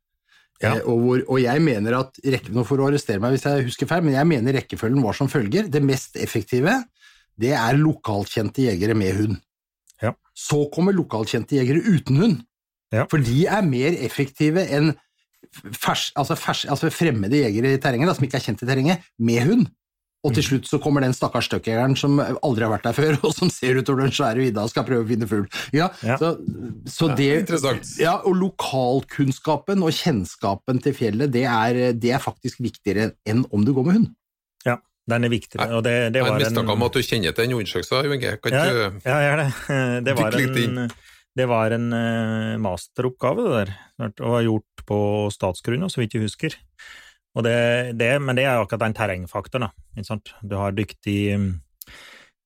[0.61, 0.75] Ja.
[0.77, 3.65] Eh, og, hvor, og jeg mener at, rekke- nå får du arrestere meg hvis jeg
[3.65, 5.67] husker feil, men jeg mener rekkefølgen var som følger.
[5.69, 6.83] Det mest effektive,
[7.37, 9.37] det er lokalkjente jegere med hund.
[10.01, 10.13] Ja.
[10.33, 12.43] Så kommer lokalkjente jegere uten hund.
[12.93, 13.07] Ja.
[13.09, 14.93] For de er mer effektive enn
[15.75, 19.07] fers, altså fers, altså fremmede jegere i terrenget, da, som ikke er kjent i terrenget,
[19.19, 19.69] med hund.
[20.21, 23.31] Og til slutt så kommer den stakkars støkkjegeren som aldri har vært der før, og
[23.33, 25.47] som ser utover den svære vidda og skal prøve å finne fugl.
[25.73, 26.19] Ja, Ja.
[26.21, 26.35] Så,
[26.85, 27.89] så Ja, det, interessant.
[27.97, 33.65] ja, og lokalkunnskapen og kjennskapen til fjellet, det er, det er faktisk viktigere enn om
[33.65, 34.11] du går med hund.
[34.67, 34.77] Ja,
[35.09, 35.71] den er viktigere.
[35.79, 38.35] Og det, det Jeg har var mistanke om at du kjenner til den undersøkelsen, Inge.
[38.43, 39.49] Kan Ja, ikke ja, jeg gjør det.
[40.05, 40.91] Det var en,
[41.41, 43.73] det var en eh, masteroppgave, det der,
[44.21, 44.97] og var gjort på
[45.33, 46.57] Statsgrunn, så vidt jeg husker.
[47.41, 47.57] Det,
[47.95, 49.69] det, men det er akkurat den terrengfaktoren.
[49.69, 50.15] da?
[50.43, 51.21] Du har dyktig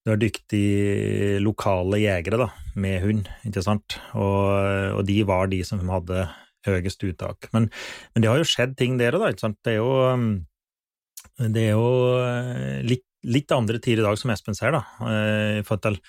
[0.05, 5.63] du har dyktige lokale jegere da, med hund, ikke sant, og, og de var de
[5.65, 6.27] som hadde
[6.67, 7.49] høyest uttak.
[7.55, 7.71] Men,
[8.13, 9.57] men det har jo skjedd ting der òg, da, ikke sant.
[9.65, 9.95] Det er jo,
[11.41, 11.89] det er jo
[12.21, 14.83] eh, litt, litt andre tider i dag, som Espen ser, da.
[15.65, 15.99] For i til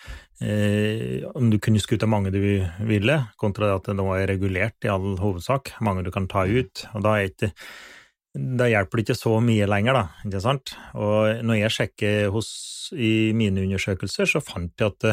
[0.44, 2.40] eh, om du kunne skutt mange du
[2.88, 6.86] ville, kontra at det nå er regulert i all hovedsak, mange du kan ta ut.
[6.94, 7.52] og da er ikke
[8.36, 10.74] da hjelper det ikke så mye lenger, da, ikke sant?
[10.98, 12.50] Og når jeg sjekker hos,
[12.92, 15.06] i mine undersøkelser, så fant jeg at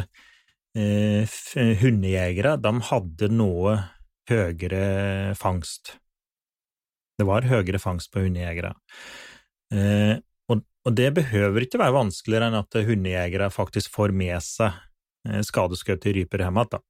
[0.75, 1.37] eh,
[1.81, 3.77] hundejegere, de hadde noe
[4.29, 5.95] høyere fangst.
[7.17, 8.73] Det var høyere fangst på hundejegere.
[9.73, 10.19] Eh,
[10.85, 14.73] og, det behøver ikke være vanskeligere enn at hundejegere faktisk får med seg
[15.29, 16.87] eh, skadeskutte ryper hjem igjen.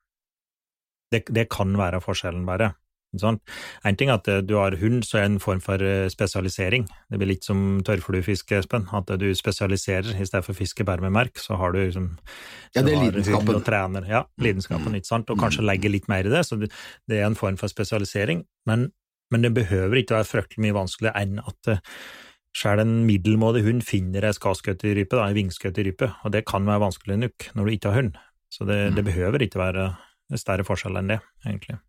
[1.14, 2.74] Det, det kan være forskjellen, bare.
[3.22, 3.38] Sånn.
[3.86, 6.08] En ting er at eh, du har hund, så er det en form for eh,
[6.10, 6.88] spesialisering.
[7.12, 8.88] Det blir litt som tørrfluefiske, Espen.
[8.98, 12.10] At du spesialiserer i stedet for fiske bare med merk, så har du liksom
[12.74, 13.54] Ja, det er lidenskapen.
[13.60, 14.10] Og trener.
[14.10, 15.30] Ja, lidenskapen, ikke sant.
[15.30, 16.72] Og kanskje legger litt mer i det, så det,
[17.10, 18.44] det er en form for spesialisering.
[18.70, 18.90] Men,
[19.34, 21.74] men det behøver ikke være fryktelig mye vanskeligere enn at
[22.58, 27.48] selv en middelmådig hund finner ei skadskøyterype, ei vingskøyterype, og det kan være vanskelig nok
[27.58, 28.20] når du ikke har hund.
[28.54, 29.88] Så det, det behøver ikke være
[30.38, 31.80] større forskjell enn det, egentlig.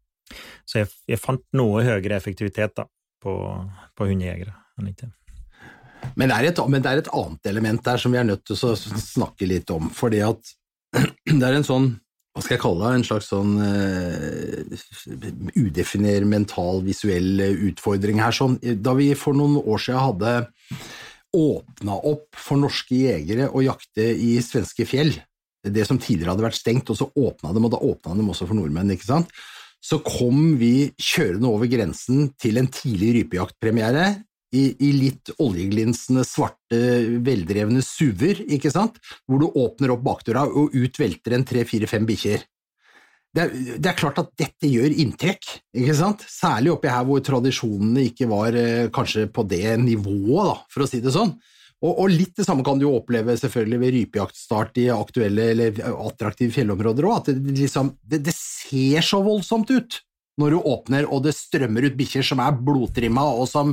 [0.64, 2.86] Så jeg, jeg fant noe høyere effektivitet da,
[3.22, 3.34] på,
[3.96, 5.10] på hundejegere enn ikke.
[6.20, 8.44] Men det, er et, men det er et annet element der som vi er nødt
[8.44, 10.52] til å snakke litt om, fordi at
[11.30, 11.90] det er en sånn,
[12.34, 14.78] hva skal jeg kalle det, en slags sånn uh,
[15.54, 18.34] udefiner mental, visuell eh, utfordring her.
[18.34, 18.56] Sånn.
[18.82, 20.32] Da vi for noen år siden hadde
[21.34, 25.14] åpna opp for norske jegere å jakte i svenske fjell,
[25.64, 28.50] det som tidligere hadde vært stengt, og så åpna dem, og da åpna dem også
[28.50, 29.30] for nordmenn, ikke sant?
[29.84, 34.06] så kom vi kjørende over grensen til en tidlig rypejaktpremiere
[34.54, 36.80] i, i litt oljeglinsende, svarte,
[37.26, 42.44] veldrevne SUV-er, ikke sant, hvor du åpner opp bakdøra, og ut velter en tre-fire-fem bikkjer.
[43.34, 43.48] Det,
[43.82, 46.22] det er klart at dette gjør inntrykk, ikke sant?
[46.30, 50.88] særlig oppi her hvor tradisjonene ikke var eh, kanskje på det nivået, da, for å
[50.90, 51.34] si det sånn.
[51.84, 56.54] Og, og litt det samme kan du oppleve selvfølgelig ved rypejaktstart i aktuelle eller attraktive
[56.54, 59.98] fjellområder òg, at det, liksom, det, det ser så voldsomt ut
[60.40, 63.70] når du åpner og det strømmer ut bikkjer som er blodtrimma og som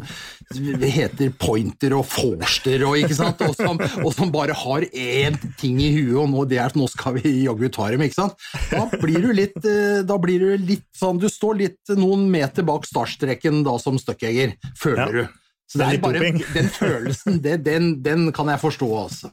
[0.54, 2.97] heter pointer og forster og?
[3.02, 6.78] Og, som, og som bare har én ting i huet, og nå, det er at
[6.78, 8.38] nå skal vi jaggu ta dem, ikke sant?
[8.69, 12.65] Da blir du litt, eh, da blir du litt sånn Du står litt noen meter
[12.67, 15.12] bak startstreken da som stuckjeger, føler Ja.
[15.12, 15.38] du.
[15.71, 16.19] Så det er bare
[16.54, 19.30] den følelsen, det, den, den kan jeg forstå, altså.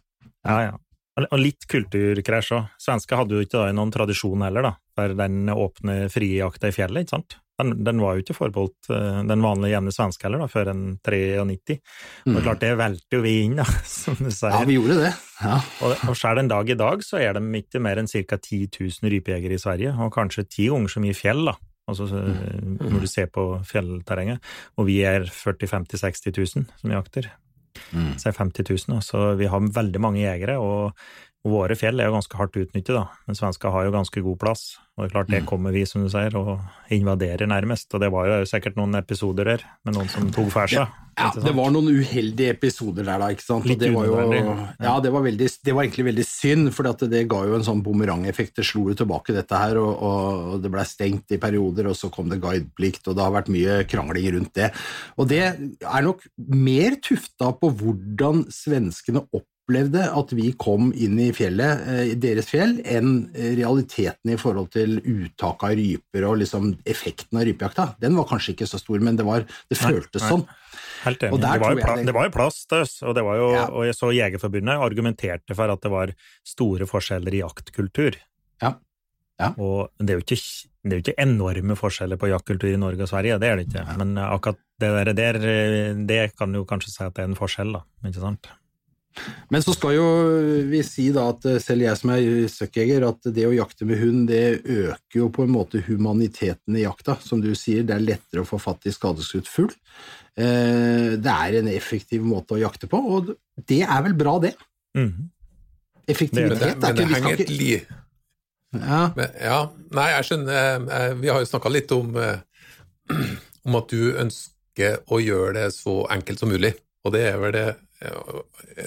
[0.47, 0.77] Ja, ja.
[1.19, 2.71] Og- litt kulturkrasj òg.
[2.79, 6.75] Svensker hadde jo ikke da noen tradisjon heller, da, for den åpne, frie jakta i
[6.77, 7.39] fjellet, ikke sant?
[7.59, 10.83] Den, den var jo ikke forbeholdt eh, den vanlige jevne svenske heller, da, før en
[11.03, 11.81] 93.
[12.31, 13.67] Og klart, det velte jo vi inn, da,
[13.99, 14.55] som du sier.
[14.55, 15.11] Ja, vi gjorde det.
[15.43, 15.57] Ja.
[15.83, 18.39] Og, og selv en dag i dag så er de ikke mer enn ca.
[18.39, 21.57] 10 000 rypejegere i Sverige, og kanskje ti ganger så mye fjell, da.
[21.89, 22.21] Altså så,
[22.79, 24.45] når du ser på fjellterrenget.
[24.77, 27.31] Og vi er 40 50 60 000 som jakter.
[27.93, 28.13] Mm.
[28.21, 30.93] Så er 50 000, så vi har veldig mange jegere, og
[31.47, 34.39] Og våre fjell er jo ganske hardt utnyttet, da, men svenska har jo ganske god
[34.43, 34.63] plass.
[34.97, 36.59] Og det er klart, det kommer vi, som du sier, og
[36.91, 37.87] invaderer nærmest.
[37.95, 40.89] Og det var jo sikkert noen episoder der med noen som tok for seg.
[41.19, 43.29] Ja, det var noen uheldige episoder der, da.
[43.31, 43.69] ikke sant?
[43.71, 44.17] Litt det var jo,
[44.83, 47.67] ja, det var, veldig, det var egentlig veldig synd, for det, det ga jo en
[47.69, 48.57] sånn bumerangeffekt.
[48.59, 52.11] Det slo jo tilbake dette her, og, og det ble stengt i perioder, og så
[52.15, 54.73] kom det guideplikt, og det har vært mye krangling rundt det.
[55.15, 59.23] Og det er nok mer tufta på hvordan svenskene
[59.69, 64.71] opplevde at vi kom inn i fjellet, eh, i deres fjell, enn realiteten i forhold
[64.73, 67.85] til uttak av ryper og liksom effekten av rypejakta.
[68.01, 70.31] Den var kanskje ikke så stor, men det, var, det føltes nei.
[70.31, 70.47] sånn.
[71.05, 71.41] Helt enig.
[71.43, 73.67] Det var, jo jeg det- var jo plass til oss, og, det var jo, Ja.
[73.69, 78.17] og jeg så Jegerforbundet argumenterte for at det var store forskjeller i jaktkultur.
[78.63, 78.75] Ja.
[79.39, 79.53] Ja.
[79.59, 80.41] Og det er, ikke,
[80.83, 83.69] det er jo ikke enorme forskjeller på jaktkultur i Norge og Sverige, det er det
[83.69, 83.85] ikke.
[83.99, 87.73] Men akkurat det der, der, det kan jo kanskje si at det er en forskjell,
[87.77, 87.85] da.
[88.09, 88.49] Ikke sant?
[89.51, 90.07] Men så skal jo
[90.69, 94.01] vi si da at eh, selv jeg som er søkkjeger, at det å jakte med
[94.03, 97.17] hund, det øker jo på en måte humaniteten i jakta.
[97.25, 99.73] Som du sier, det er lettere å få fatt i skadeskutt fugl.
[100.39, 103.33] Eh, Det er en effektiv måte å jakte på, og
[103.67, 104.55] det er vel bra, det.
[104.97, 105.31] Mm.
[106.09, 107.73] Effektivitet Men det, men det er ikke, henger et li...
[108.79, 109.59] ja, Men, ja,
[109.97, 110.87] nei, jeg skjønner.
[111.01, 112.15] eh, Vi har jo snakka litt om,
[113.69, 116.75] om at du ønsker å gjøre det så enkelt som mulig.
[117.05, 117.67] Og det er vel det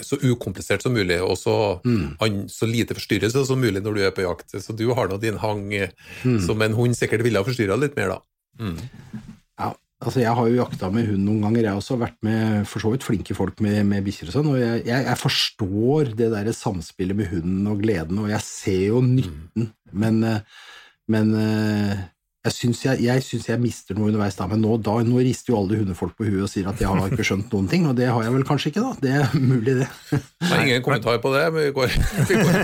[0.01, 2.47] så ukomplisert som mulig, og så, Mm.
[2.47, 4.51] så lite forstyrrelse som mulig når du er på jakt.
[4.63, 5.89] Så du har nå din hang eh,
[6.23, 6.39] Mm.
[6.45, 8.19] som en hund sikkert ville ha forstyrra litt mer, da.
[8.59, 8.77] Mm.
[9.59, 9.73] ja.
[10.03, 12.79] Altså, jeg har jo jakta med hund noen ganger, jeg har også vært med for
[12.81, 16.31] så vidt flinke folk med, med bikkjer og sånn, og jeg, jeg, jeg forstår det
[16.31, 20.39] der samspillet med hunden og gleden, og jeg ser jo nytten, men, eh,
[21.07, 21.97] men eh,
[22.41, 25.59] jeg syns jeg, jeg, jeg mister noe underveis da, men nå, da, nå rister jo
[25.59, 28.07] alle hundefolk på huet og sier at jeg har ikke skjønt noen ting, og det
[28.09, 28.95] har jeg vel kanskje ikke, da.
[29.03, 29.87] Det er mulig, det.
[30.09, 31.93] Det er ingen kommentar på det, men vi går,
[32.31, 32.59] vi går.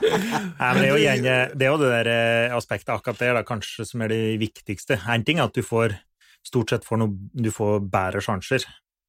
[0.62, 1.28] Nei, men det er jo igjen,
[1.60, 4.96] det er jo det der eh, aspektet akkurat der da, kanskje som er det viktigste.
[5.12, 5.98] En ting er at du får
[6.48, 8.64] stort sett får noe, du får bedre sjanser,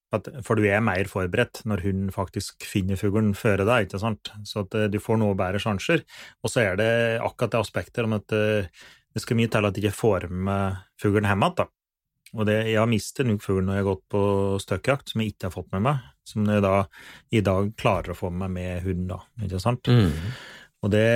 [0.10, 4.32] for du er mer forberedt når hunden faktisk finner fuglen før deg, ikke sant?
[4.44, 6.04] Så at eh, du får noe bedre sjanser.
[6.44, 8.72] Og så er det akkurat det aspektet om at eh,
[9.14, 11.76] det skal mye til at jeg ikke får med fuglen hjem igjen.
[12.38, 14.22] Og det, jeg har mistet nok fugl når jeg har gått på
[14.62, 16.76] støkkjakt, som jeg ikke har fått med meg, som jeg da
[17.34, 19.18] i dag klarer å få med meg med hund, da,
[19.48, 19.90] ikke sant?
[19.90, 20.36] Mm.
[20.86, 21.08] Og det,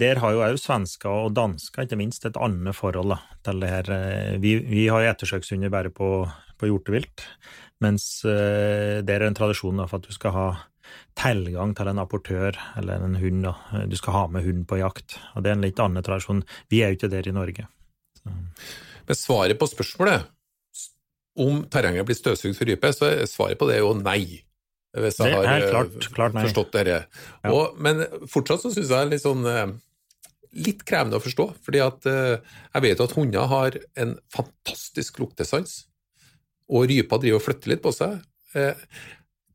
[0.00, 3.68] der har jo òg svensker og dansker ikke minst et annet forhold da, til det
[3.70, 3.92] her.
[3.94, 6.24] eh, Vi, vi har jo ettersøkshunder bare på,
[6.58, 7.26] på hjortevilt,
[7.84, 10.48] mens uh, det er en tradisjon da, for at du skal ha
[11.18, 13.44] tilgang til en apportør eller en hund.
[13.46, 13.84] Da.
[13.90, 16.44] Du skal ha med hund på jakt, og det er en litt annen tradisjon.
[16.72, 17.66] Vi er jo ikke der i Norge.
[18.24, 20.28] Men svaret på spørsmålet
[21.40, 24.42] om terrenget blir støvsugd for rype, så er svaret på det jo nei.
[24.90, 26.42] Hvis jeg Det er har eh, klart- klart nei.
[26.48, 26.96] forstått dette.
[27.44, 27.52] Ja.
[27.54, 29.70] Og, men fortsatt så syns jeg det er litt sånn eh,
[30.66, 32.40] litt krevende å forstå, fordi at eh,
[32.74, 35.84] jeg vet at hunder har en fantastisk luktesans,
[36.70, 38.18] og rypa driver og flytter litt på seg.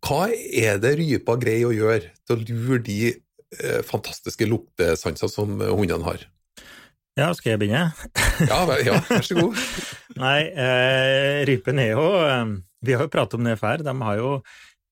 [0.06, 5.32] Eh, Hva er det rypa greier å gjøre til å lure de eh, fantastiske luktesansene
[5.32, 6.28] som hundene har?
[7.18, 7.92] Ja, skal jeg begynne?
[8.50, 9.58] Ja, ja vær så god.
[10.24, 12.46] Nei, eh, rypen er jo eh,
[12.86, 13.82] Vi har jo pratet om det før.
[13.82, 14.32] De har jo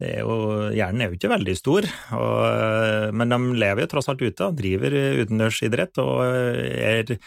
[0.01, 0.35] er jo,
[0.73, 4.57] Hjernen er jo ikke veldig stor, og, men de lever jo tross alt ute og
[4.57, 7.17] driver utendørsidrett og er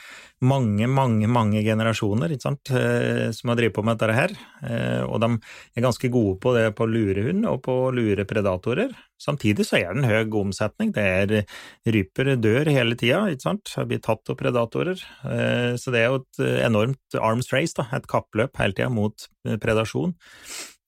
[0.45, 4.35] mange, mange mange generasjoner sant, eh, som har drevet på med dette her.
[4.69, 5.31] Eh, Og de
[5.77, 8.93] er ganske gode på det på å lure hund og på å lure predatorer.
[9.19, 10.93] Samtidig så er det en høy omsetning.
[10.93, 11.45] Det er
[11.89, 15.01] ryper dør hele tida, ikke sant, har blir tatt av predatorer.
[15.25, 19.29] Eh, Så det er jo et enormt arms race, da, et kappløp hele tida mot
[19.45, 20.15] predasjon.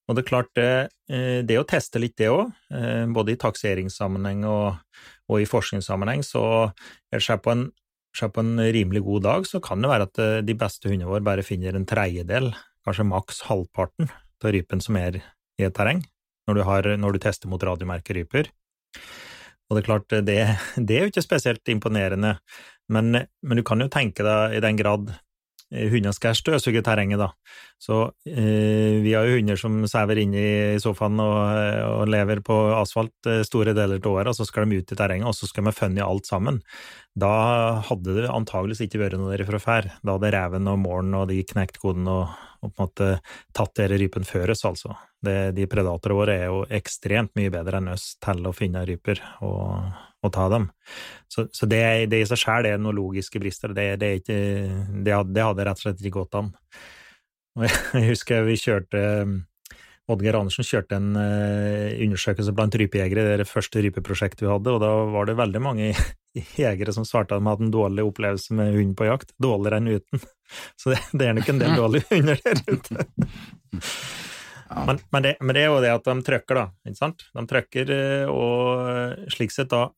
[0.09, 0.71] Og det er klart, det,
[1.13, 2.49] eh, det å teste litt det òg,
[3.13, 4.79] både i takseringssammenheng og,
[5.29, 6.43] og i forskningssammenheng, så
[7.13, 7.69] er seg på en
[8.27, 11.25] på en rimelig god dag, så kan det være at eh, de beste hundene våre
[11.25, 12.51] bare finner en tredjedel,
[12.87, 14.11] kanskje maks halvparten,
[14.45, 15.21] av rypen som er
[15.59, 16.05] i et terreng,
[16.49, 18.51] når du, har, når du tester mot radiomerkeryper.
[19.69, 20.39] Og det er klart, det,
[20.89, 22.37] det er jo ikke spesielt imponerende,
[22.89, 25.13] men, men du kan jo tenke deg i den grad
[25.69, 27.29] hundene skal støvsuge terrenget, da.
[27.79, 31.37] Så eh, vi har jo hunder som sever inne i sofaen og,
[32.01, 34.99] og lever på asfalt eh, store deler av året, og så skal de ut i
[34.99, 36.63] terrenget, og så skal de funne alt sammen.
[37.19, 37.33] Da
[37.89, 39.91] hadde det antageligvis ikke vært noe der fra før.
[40.01, 43.13] Da hadde reven og målen og de knekt koden og, og på en måte
[43.57, 44.97] tatt dere rypen før oss, altså.
[45.21, 49.21] Det, de predatorene våre er jo ekstremt mye bedre enn oss til å finne ryper
[49.45, 49.91] og,
[50.25, 50.69] og ta dem.
[51.31, 53.75] Så, så det, det i seg selv er noen logiske brister.
[53.77, 54.39] Det, det, ikke,
[55.05, 56.51] det, hadde, rett og slett ikke gått an.
[57.59, 59.05] Og jeg, husker vi kjørte
[60.09, 64.81] Oddgeir Andersen kjørte en uh, undersøkelse blant rypejegere det, det første rypeprosjektet vi hadde, og
[64.81, 65.91] da var det veldig mange
[66.63, 69.91] jegere som svarte at de hadde en dårlig opplevelse med hund på jakt, dårligere enn
[69.99, 70.25] uten.
[70.81, 73.05] Så det, det er nok en del dårlige hunder der ute.
[74.69, 74.85] Ja.
[74.85, 76.65] Men, men, det, men, det, er jo det at de trykker, da.
[76.89, 77.25] ikke sant?
[77.37, 79.93] De trykker, eh, og slik sett da eh,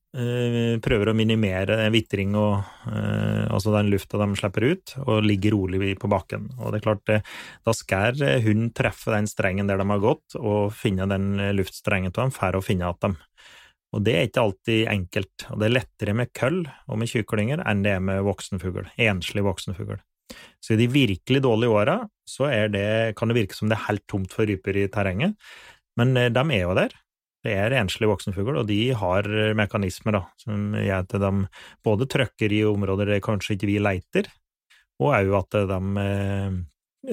[0.82, 2.56] prøver å minimere vitring og
[2.90, 6.48] eh, altså den lufta de slipper ut, og ligger rolig på bakken.
[6.58, 7.12] Og det er klart,
[7.66, 12.26] da skal hunden treffe den strengen der de har gått, og finne den luftstrengen til
[12.26, 13.18] dem for å finne igjen dem.
[13.90, 17.62] Og det er ikke alltid enkelt, og det er lettere med køll og med kyklinger
[17.66, 19.98] enn det er med voksenfugl, enslig voksenfugl.
[20.62, 21.96] Så i de virkelig dårlige åra
[22.28, 25.34] så det, kan det virke som det er helt tomt for ryper i terrenget,
[25.98, 26.94] men eh, de er jo der.
[27.44, 29.26] Det er enslige voksenfugl, og de har
[29.56, 31.30] mekanismer da, som gjør at de
[31.86, 34.28] både trykker i områder der kanskje ikke vi leiter,
[35.00, 36.58] og òg at de eh,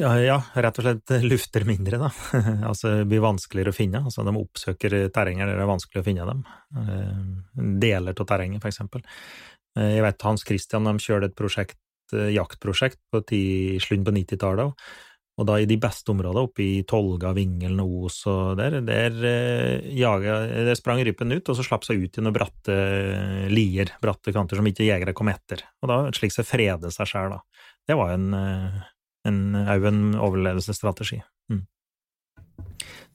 [0.03, 2.11] ja, ja, rett og slett lufter mindre, da.
[2.69, 4.03] altså blir vanskeligere å finne.
[4.03, 6.41] Altså de oppsøker terrenger der det er vanskelig å finne dem.
[6.83, 9.05] Eh, deler av terrenget, for eksempel.
[9.77, 11.77] Jeg vet Hans Christian de kjørte et prosjekt
[12.13, 13.21] Eh, jaktprosjekt på
[13.83, 14.87] slutten på 90-tallet.
[15.37, 19.17] Og da i de beste områdene, oppe i Tolga, Vingelen og Os og der, der,
[19.29, 23.45] eh, jaga, der sprang rypen ut, og så slapp seg ut i noen bratte eh,
[23.51, 25.61] lier, bratte kanter, som ikke jegere kom etter.
[25.83, 27.67] Og da slik seg frede seg sjæl, da.
[27.87, 28.33] Det var en,
[29.29, 31.21] en, en overlevelsesstrategi.
[31.53, 31.61] Mm.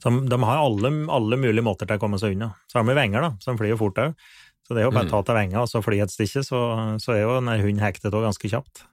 [0.03, 2.53] Så de har alle, alle, mulige måter til å komme seg unna.
[2.71, 4.15] Så har vi venger, da, som flyr fort òg.
[4.63, 5.27] Så det er jo bare å ta mm.
[5.27, 6.63] til venga og så fly et stykke, så,
[7.03, 8.85] så er jo denne hunden hektet òg ganske kjapt.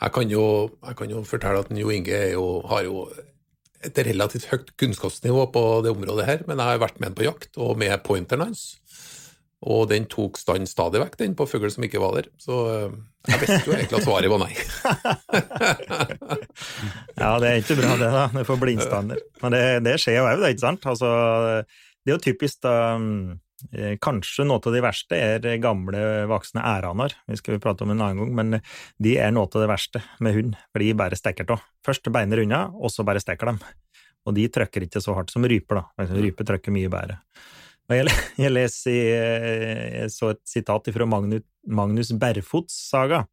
[0.00, 0.44] Jeg, kan jo,
[0.86, 3.04] jeg, kan jo, fortelle at Jo Inge jo, har jo
[3.84, 7.26] et relativt høyt kunnskapsnivå på det området her, men jeg har vært med han på
[7.26, 8.64] jakt, og med pointeren hans.
[9.60, 12.30] Og den tok stand stadig vekk, den, på fugl som ikke var der.
[12.40, 12.94] Så eh,
[13.28, 14.54] jeg visste jo egentlig at svaret var nei.
[17.20, 18.24] ja, det er ikke bra det, da.
[18.38, 19.20] Det får blindstander.
[19.44, 20.88] Men det, det skjer jo òg, ikke sant?
[20.88, 21.12] Altså,
[21.68, 23.49] det er jo typisk da Eh,
[24.02, 28.22] kanskje noe av de verste er gamle voksne æraner, vi skal prate om en annen
[28.22, 28.60] gang, men
[29.02, 31.64] de er noe av det verste med hund, for de bare stikker av.
[31.86, 33.60] Først beiner unna, og så bare stikker dem.
[34.28, 36.08] Og de trykker ikke så hardt som ryper, da.
[36.12, 37.20] Ryper trykker mye bedre.
[37.90, 43.24] Og jeg, jeg leser jeg så et sitat fra Magnus, Magnus Berfots saga.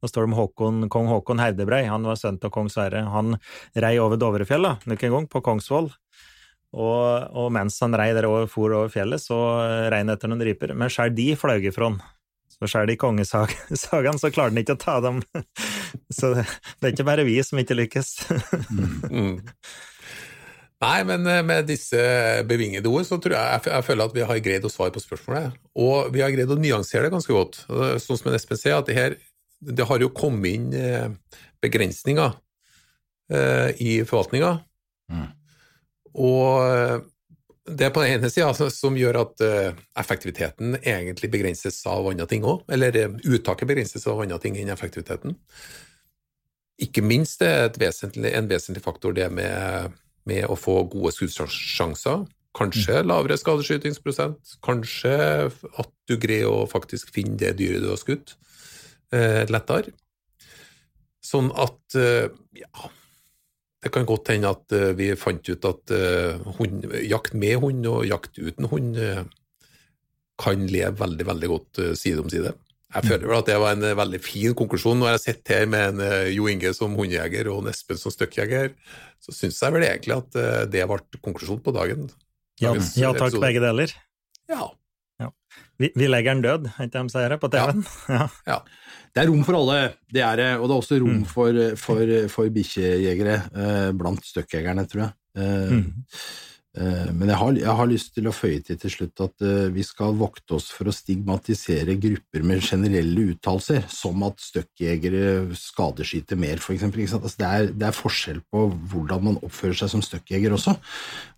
[0.00, 3.02] Da står det om Håkon, kong Håkon Herdebrei, han var sønn av kong Sverre.
[3.12, 3.36] Han
[3.76, 5.90] rei over Dovrefjella nok en gang, på Kongsvoll,
[6.76, 9.36] og, og, mens han rei der over, for over fjellet, så
[9.88, 12.00] rei han etter noen ryper, men sjøl de fløy ifra han.
[12.58, 15.22] Så sjøl i kongesagaen så klarer han ikke å ta dem.
[16.18, 16.44] Så det
[16.82, 18.08] er ikke bare vi som ikke lykkes.
[19.12, 19.36] mm.
[20.82, 22.00] Nei, men eh, med disse
[22.46, 25.56] bevingede ord så tror jeg, jeg, føler at vi har greid å svare på spørsmålet.
[25.78, 27.62] Og vi har greid å nyansere det ganske godt.
[28.02, 29.16] Sånn som Espen sier, at det her
[29.58, 31.08] det har jo kommet inn eh,
[31.62, 32.36] begrensninger
[33.34, 34.52] eh, i forvaltninga.
[35.10, 35.26] Mm.
[36.18, 36.98] Og eh,
[37.68, 42.26] det er på den ene sida som gjør at eh, effektiviteten egentlig begrenses av andre
[42.30, 45.36] ting òg, eller eh, uttaket begrenses av andre ting enn effektiviteten.
[46.82, 49.94] Ikke minst er vesentlig, en vesentlig faktor det med,
[50.28, 52.24] med å få gode skuddssjanser.
[52.58, 53.08] Kanskje mm.
[53.10, 55.14] lavere skadeskytingsprosent, kanskje
[55.48, 58.36] at du greier å faktisk finne det dyret du har skutt,
[59.14, 59.92] eh, lettere.
[61.28, 61.98] Sånn at
[62.56, 62.88] ja,
[63.82, 67.84] det kan godt hende at uh, vi fant ut at uh, hund, jakt med hund
[67.86, 69.22] og jakt uten hund uh,
[70.38, 72.52] kan leve veldig veldig godt side om side.
[72.94, 75.00] Jeg føler vel at det var en veldig fin konklusjon.
[75.02, 78.70] Når jeg sitter her med en Jo Inge som hundejeger og en Espen som støkkjeger,
[79.20, 80.38] så syns jeg vel egentlig at
[80.70, 82.06] det ble konklusjonen på dagen.
[82.62, 83.92] Ja, ja takk, begge deler.
[84.48, 84.70] Ja.
[85.20, 85.32] ja.
[85.82, 87.84] Vi, vi, legger den død, ikke de sier det på TV-en?
[88.16, 88.30] Ja.
[88.48, 88.58] ja.
[89.18, 89.78] Det er rom for alle,
[90.14, 90.50] det er det.
[90.60, 91.22] Og det er også rom mm.
[91.26, 95.16] for, for, for bikkjejegere eh, blant støkkjegerne, tror jeg.
[95.42, 95.88] Eh, mm.
[96.78, 99.70] Eh, men jeg har, jeg har, lyst til å føye til til slutt at uh,
[99.74, 106.38] vi skal vokte oss for å stigmatisere grupper med generelle uttalelser, som at støkkjegere skadeskyter
[106.38, 106.84] mer, f.eks.
[106.86, 110.76] Altså, det, er, det er forskjell på hvordan man oppfører seg som støkkjeger også.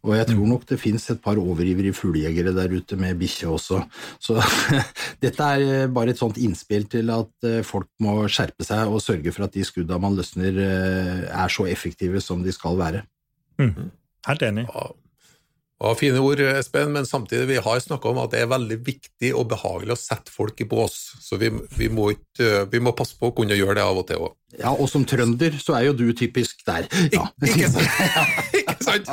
[0.05, 0.53] Og jeg tror mm.
[0.53, 3.81] nok det fins et par overivrige fuglejegere der ute med bikkje også.
[4.21, 4.37] Så
[5.25, 9.33] dette er eh, bare et sånt innspill til at folk må skjerpe seg og sørge
[9.33, 13.07] for at de skudda man løsner, er så effektive som de skal være.
[13.61, 13.89] Mm.
[14.29, 14.67] Helt enig.
[15.81, 15.95] Ja.
[15.97, 19.47] Fine ord, Espen, men samtidig vi har snakka om at det er veldig viktig og
[19.49, 20.97] behagelig å sette folk i bås.
[21.25, 24.05] Så vi, vi, må, ikke, vi må, passe på å kunne gjøre det av og
[24.11, 24.35] til òg.
[24.59, 26.85] Ja, og som trønder så er jo du typisk der.
[27.15, 27.31] Ja.
[27.41, 28.19] Ik ikke sant?
[28.61, 29.09] ikke sant?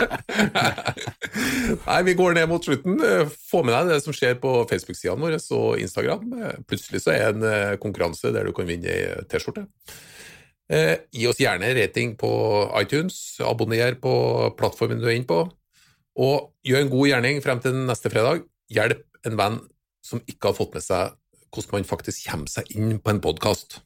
[1.86, 2.99] Nei, vi går ned mot slutten.
[3.47, 6.26] Få med deg det som skjer på Facebook-sidene våre og Instagram.
[6.68, 9.68] Plutselig så er det en eh, konkurranse der du kan vinne ei T-skjorte.
[10.68, 12.30] Eh, gi oss gjerne rating på
[12.82, 14.18] iTunes, abonner på
[14.59, 15.45] plattformen du er inne på,
[16.18, 18.43] og gjør en god gjerning frem til neste fredag.
[18.74, 19.59] Hjelp en venn
[20.05, 21.15] som ikke har fått med seg
[21.53, 23.80] hvordan man faktisk kommer seg inn på en podkast.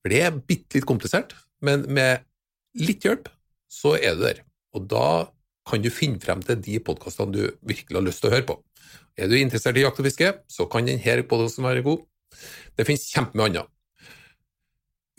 [0.00, 2.24] For det er bitte litt komplisert, men med
[2.78, 3.28] litt hjelp
[3.70, 4.40] så er du der.
[4.74, 5.28] Og da
[5.68, 8.56] kan du finne frem til de podkastene du virkelig har lyst til å høre på.
[9.20, 12.06] Er du interessert i jakt og fiske, så kan denne podkasten være god.
[12.78, 13.70] Det finnes kjempemye annet.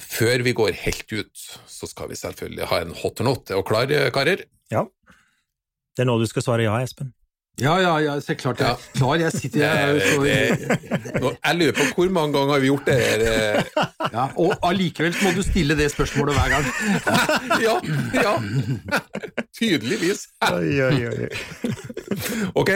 [0.01, 3.51] Før vi går helt ut, så skal vi selvfølgelig ha en hot or not.
[3.51, 4.43] Er dere klare, karer?
[4.73, 4.87] Ja.
[5.95, 7.11] Det er nå du skal svare ja, Espen.
[7.59, 9.19] Ja, ja, ja, så klart jeg er klar.
[9.19, 13.23] Jeg sitter jeg, så, Jeg lurer på hvor mange ganger har vi gjort det her?
[13.27, 13.83] eh,
[14.13, 16.69] ja, Og allikevel må du stille det spørsmålet hver gang.
[17.65, 17.75] Ja,
[18.15, 18.33] ja.
[19.59, 20.23] Tydeligvis.
[20.47, 21.29] Oi, oi, oi.
[22.57, 22.71] Ok,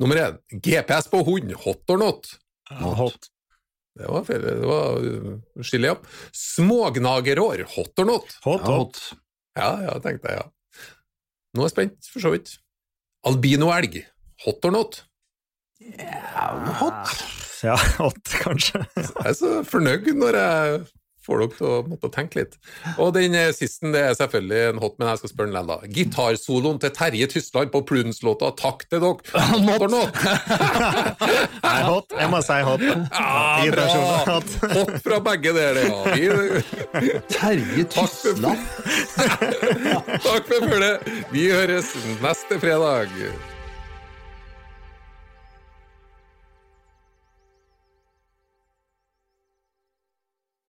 [0.00, 0.38] nummer én.
[0.62, 2.32] GPS på hund, hot or not?
[2.70, 3.28] Hot.
[3.98, 4.46] Det var feil.
[4.46, 5.96] Det var skille, ja.
[6.32, 8.38] Smågnagerår, hot or not?
[8.46, 8.70] Hot, hot.
[8.70, 9.04] hot.
[9.58, 10.52] Ja, ja, tenkte jeg, ja.
[11.56, 12.52] Nå er jeg spent, for så vidt.
[13.26, 13.98] Albinoelg,
[14.44, 15.00] hot or not?
[16.80, 17.14] Hot.
[17.64, 18.84] Ja, hot, kanskje.
[18.96, 20.80] Jeg er så fornøyd når jeg
[21.26, 22.56] får dere til å måtte tenke litt.
[22.96, 25.96] Og den eh, siste det er selvfølgelig en hot, men jeg skal spørre den likevel.
[25.96, 30.20] Gitarsoloen til Terje Tysland på Prudence-låta 'Takk til dere', hot not?
[31.66, 32.16] Nei, hot.
[32.18, 32.86] Jeg må si hot.
[32.86, 33.88] Ja, bra!
[34.30, 34.56] hot.
[34.76, 36.14] Hot fra begge dere, ja.
[36.14, 38.62] Vi, Terje Tysland.
[40.26, 41.12] takk for følget.
[41.34, 43.12] Vi høres neste fredag.